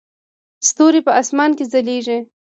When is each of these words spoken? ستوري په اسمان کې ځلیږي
ستوري 0.69 1.01
په 1.05 1.11
اسمان 1.21 1.51
کې 1.57 1.65
ځلیږي 1.71 2.19